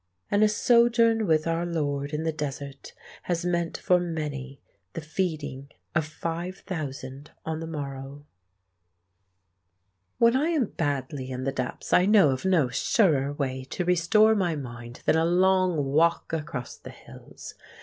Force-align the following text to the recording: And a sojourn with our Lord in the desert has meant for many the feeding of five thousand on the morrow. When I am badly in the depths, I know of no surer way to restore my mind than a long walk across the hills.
And 0.31 0.41
a 0.43 0.49
sojourn 0.49 1.27
with 1.27 1.45
our 1.45 1.63
Lord 1.63 2.11
in 2.11 2.23
the 2.23 2.31
desert 2.31 2.93
has 3.25 3.45
meant 3.45 3.77
for 3.77 3.99
many 3.99 4.59
the 4.93 5.01
feeding 5.01 5.69
of 5.93 6.05
five 6.07 6.57
thousand 6.65 7.29
on 7.45 7.59
the 7.59 7.67
morrow. 7.67 8.25
When 10.17 10.35
I 10.35 10.47
am 10.49 10.65
badly 10.71 11.29
in 11.29 11.43
the 11.43 11.51
depths, 11.51 11.93
I 11.93 12.07
know 12.07 12.31
of 12.31 12.45
no 12.45 12.69
surer 12.69 13.31
way 13.31 13.63
to 13.65 13.85
restore 13.85 14.33
my 14.33 14.55
mind 14.55 15.01
than 15.05 15.17
a 15.17 15.23
long 15.23 15.85
walk 15.85 16.33
across 16.33 16.77
the 16.77 16.89
hills. 16.89 17.53